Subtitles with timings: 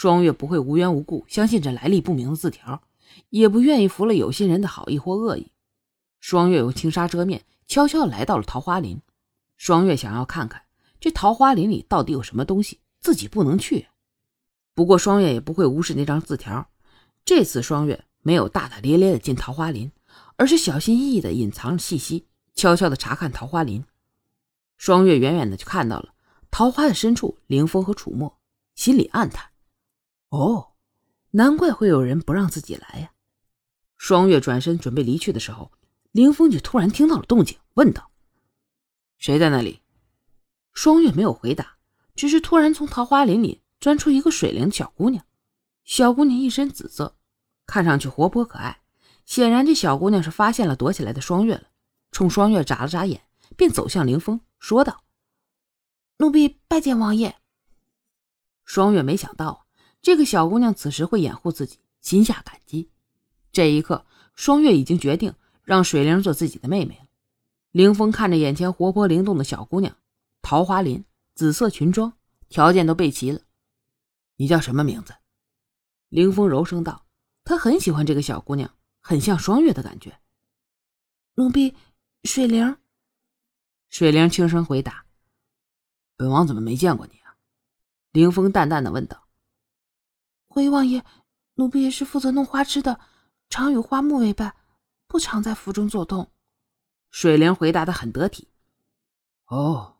[0.00, 2.82] 双月不会无缘无故相信这来历不明的字条，
[3.28, 5.52] 也不愿意服了有心人的好意或恶意。
[6.20, 8.98] 双月用轻纱遮面，悄悄来到了桃花林。
[9.58, 10.62] 双月想要看看
[10.98, 13.88] 这桃花林里到底有什么东西，自己不能去。
[14.74, 16.66] 不过双月也不会无视那张字条。
[17.26, 19.92] 这次双月没有大大咧咧的进桃花林，
[20.36, 23.84] 而是小心翼翼的隐藏着气息，悄悄的查看桃花林。
[24.78, 26.14] 双月远远的就看到了
[26.50, 28.40] 桃花的深处，凌风和楚墨，
[28.74, 29.50] 心里暗叹
[30.30, 30.72] ：“哦，
[31.30, 33.12] 难怪会有人不让自己来呀。”
[33.96, 35.70] 双月转身准备离去的时候，
[36.12, 38.10] 凌风就突然听到了动静，问道
[39.18, 39.82] ：“谁在那里？”
[40.72, 41.76] 双月没有回答，
[42.14, 45.24] 只是突然从桃花林里钻出一个水灵的小姑娘。
[45.84, 47.16] 小姑娘一身紫色，
[47.66, 48.80] 看上去活泼可爱。
[49.26, 51.68] 显然，这小姑娘是发现了躲起来的双月了，
[52.10, 53.22] 冲双月眨了眨眼，
[53.56, 55.04] 便走向凌风，说道
[56.18, 57.36] ：“奴婢拜见王爷。”
[58.64, 59.66] 双月没想到
[60.02, 62.90] 这个小姑娘此时会掩护自己，心下感激。
[63.52, 67.06] 这一刻，双月已经决定让水灵做自己的妹妹了。
[67.70, 69.96] 凌风看着眼前活泼灵动的小姑娘，
[70.40, 72.14] 桃花林，紫色裙装，
[72.48, 73.42] 条件都备齐了。
[74.36, 75.14] 你叫什么名字？
[76.08, 77.06] 凌风柔声道
[77.44, 80.18] ：“他很喜欢这个小姑娘，很像双月的感觉。”
[81.36, 81.76] 奴婢
[82.24, 82.76] 水灵。
[83.90, 85.04] 水灵轻声回答
[86.16, 87.36] ：“本王怎么没见过你啊？”
[88.12, 89.28] 凌风淡淡的问道。
[90.52, 91.04] “回王爷，
[91.54, 92.98] 奴婢是负责弄花枝的，
[93.48, 94.52] 常与花木为伴，
[95.06, 96.32] 不常在府中走动。”
[97.12, 98.48] 水灵回答的很得体。
[99.46, 99.98] “哦，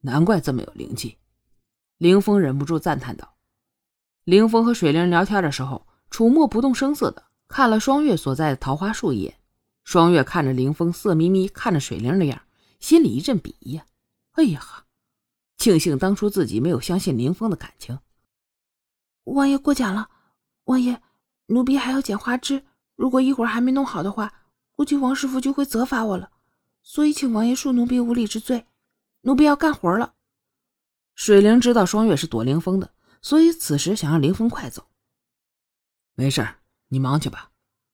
[0.00, 1.18] 难怪这么有灵气。”
[1.98, 3.36] 凌风忍不住赞叹道。
[4.24, 9.36] 凌风和水灵聊天的时候，楚墨不动声色的看了双月所在的桃花树一眼。
[9.84, 12.40] 双月看着凌风色眯眯看着水灵的样，
[12.78, 13.84] 心里一阵鄙夷呀。
[14.32, 14.86] 哎呀，
[15.58, 17.98] 庆幸当初自己没有相信凌风的感情。
[19.24, 20.08] 王爷过奖了，
[20.64, 21.00] 王爷，
[21.46, 22.64] 奴婢还要剪花枝，
[22.96, 24.32] 如果一会儿还没弄好的话，
[24.72, 26.30] 估计王师傅就会责罚我了。
[26.82, 28.66] 所以请王爷恕奴婢无礼之罪，
[29.22, 30.14] 奴婢要干活了。
[31.14, 32.94] 水灵知道双月是躲凌风的。
[33.22, 34.86] 所以此时想让凌风快走。
[36.14, 36.46] 没事
[36.88, 37.50] 你忙去吧，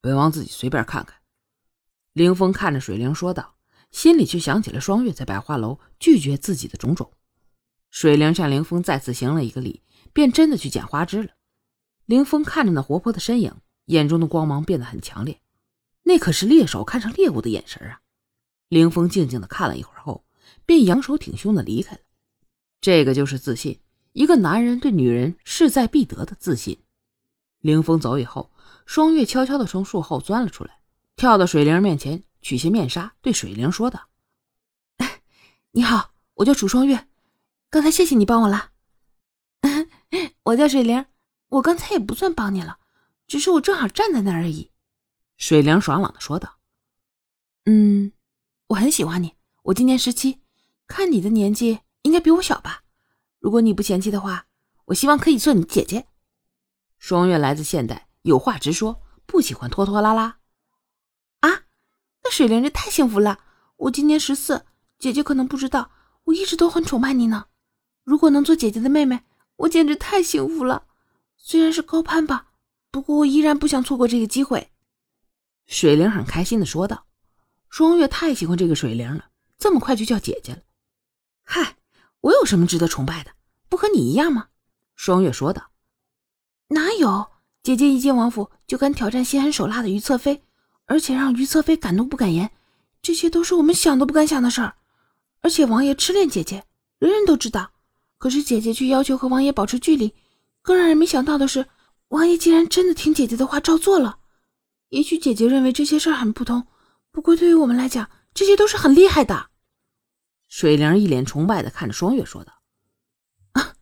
[0.00, 1.18] 本王自己随便看看。
[2.12, 3.56] 凌风看着水灵说道，
[3.90, 7.12] 心里却想起了双月在百花楼拒绝自己的种种。
[7.90, 9.82] 水灵向凌风再次行了一个礼，
[10.12, 11.30] 便真的去捡花枝了。
[12.06, 13.54] 凌风看着那活泼的身影，
[13.86, 15.40] 眼中的光芒变得很强烈，
[16.02, 18.00] 那可是猎手看上猎物的眼神啊！
[18.68, 20.24] 凌风静静的看了一会儿后，
[20.64, 22.00] 便扬手挺胸的离开了。
[22.80, 23.80] 这个就是自信。
[24.12, 26.78] 一个男人对女人势在必得的自信。
[27.60, 28.50] 凌风走以后，
[28.84, 30.80] 双月悄悄的从树后钻了出来，
[31.14, 34.08] 跳到水灵面前，取下面纱，对水灵说道
[35.72, 37.06] ：“你好，我叫楚双月，
[37.70, 38.70] 刚才谢谢你帮我了。
[40.48, 41.04] 我叫水灵，
[41.48, 42.78] 我刚才也不算帮你了，
[43.26, 44.70] 只是我正好站在那儿而已。”
[45.36, 46.58] 水灵爽朗的说道
[47.66, 48.12] ：“嗯，
[48.68, 50.40] 我很喜欢你，我今年十七，
[50.86, 52.84] 看你的年纪应该比我小吧。”
[53.40, 54.46] 如果你不嫌弃的话，
[54.86, 56.06] 我希望可以做你姐姐。
[56.98, 60.38] 双月来自现代，有话直说，不喜欢拖拖拉拉。
[61.40, 61.50] 啊，
[62.24, 63.38] 那水灵这太幸福了。
[63.76, 64.64] 我今年十四，
[64.98, 65.90] 姐姐可能不知道，
[66.24, 67.48] 我一直都很崇拜你呢。
[68.02, 69.22] 如果能做姐姐的妹妹，
[69.58, 70.86] 我简直太幸福了。
[71.36, 72.48] 虽然是高攀吧，
[72.90, 74.70] 不过我依然不想错过这个机会。
[75.66, 77.04] 水灵很开心的说道
[77.70, 79.26] ：“双月太喜欢这个水灵了，
[79.58, 80.62] 这么快就叫姐姐了。”
[81.44, 81.76] 嗨。
[82.20, 83.30] 我有什么值得崇拜的？
[83.68, 84.48] 不和你一样吗？
[84.96, 85.70] 双月说道。
[86.66, 87.28] 哪有
[87.62, 90.42] 姐姐一进王府就敢挑战心狠手辣的于侧妃，
[90.86, 92.50] 而且让于侧妃敢怒不敢言，
[93.00, 94.74] 这些都是我们想都不敢想的事儿。
[95.40, 96.64] 而且王爷痴恋姐姐，
[96.98, 97.70] 人人都知道，
[98.18, 100.14] 可是姐姐却要求和王爷保持距离。
[100.60, 101.66] 更让人没想到的是，
[102.08, 104.18] 王爷竟然真的听姐姐的话照做了。
[104.90, 106.66] 也许姐姐认为这些事儿很普通，
[107.10, 109.48] 不过对于我们来讲，这些都是很厉害的。
[110.48, 112.52] 水灵一脸崇拜的看着双月，说道
[113.52, 113.74] ：“啊，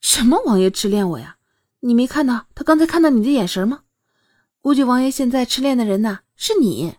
[0.00, 1.36] 什么王爷痴恋我呀？
[1.80, 3.84] 你没看到他刚才看到你的眼神吗？
[4.60, 6.96] 估计王爷现在痴恋的人呐，是你。”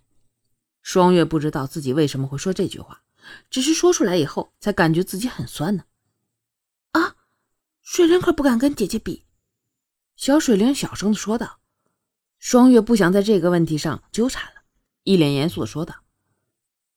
[0.82, 3.02] 双月不知道自己为什么会说这句话，
[3.52, 5.84] 只是说出来以后才感觉自己很酸呢。
[7.94, 9.26] 水灵可不敢跟姐姐比。”
[10.16, 11.60] 小水灵小声的说道。
[12.40, 14.62] 双月不想在这个问题上纠缠了，
[15.04, 15.94] 一脸严肃的说道：“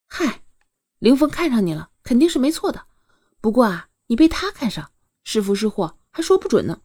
[0.06, 0.42] 嗨，
[1.00, 2.86] 凌风看上你了。”肯定是没错的，
[3.40, 4.92] 不过啊，你被他看上，
[5.24, 6.80] 是福是祸还说不准呢。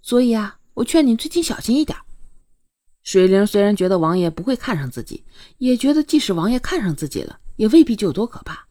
[0.00, 1.98] 所以啊，我劝你最近小心一点。
[3.02, 5.26] 水灵虽然觉得王爷不会看上自己，
[5.58, 8.66] 也觉得即使王爷看上自己了，也未必就有多可怕。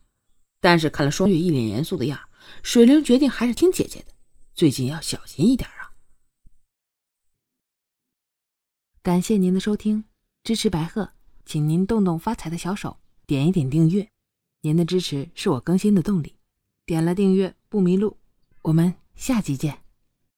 [0.60, 2.20] 但是看了双月一脸严肃的样，
[2.64, 4.14] 水灵决定还是听姐姐的，
[4.60, 5.96] 最近要小心一点啊。
[9.02, 10.04] 感谢您的收听，
[10.44, 11.14] 支持白鹤，
[11.46, 14.12] 请您动动发财的小手，点一点订阅，
[14.60, 16.36] 您的支持是我更新的动力。
[16.86, 18.18] 点了订阅不迷路，
[18.64, 19.89] 我们下集见。